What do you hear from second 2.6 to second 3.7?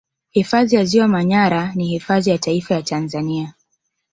ya Tanzania